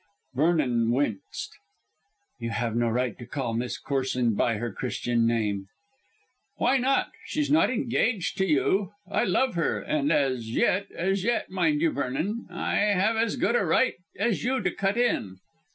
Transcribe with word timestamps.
Vernon 0.33 0.89
winced. 0.89 1.55
"You 2.39 2.49
have 2.49 2.75
no 2.75 2.89
right 2.89 3.15
to 3.19 3.25
call 3.27 3.53
Miss 3.53 3.77
Corsoon 3.79 4.33
by 4.33 4.55
her 4.57 4.71
Christian 4.73 5.27
name." 5.27 5.67
"Why 6.57 6.79
not? 6.79 7.11
She's 7.27 7.51
not 7.51 7.69
engaged 7.69 8.35
to 8.39 8.47
you. 8.47 8.93
I 9.07 9.25
love 9.25 9.53
her, 9.53 9.79
and, 9.79 10.11
as 10.11 10.49
yet 10.49 10.87
as 10.91 11.23
yet, 11.23 11.51
mind 11.51 11.81
you, 11.81 11.91
Vernon 11.91 12.47
I 12.49 12.77
have 12.77 13.15
as 13.15 13.35
good 13.35 13.55
a 13.55 13.63
right 13.63 13.93
as 14.17 14.43
you 14.43 14.59
to 14.63 14.71
cut 14.71 14.97
in." 14.97 15.37